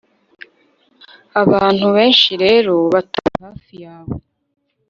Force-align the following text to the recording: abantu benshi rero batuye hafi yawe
abantu 1.41 1.85
benshi 1.95 2.31
rero 2.43 2.73
batuye 2.93 3.33
hafi 3.43 3.73
yawe 3.85 4.15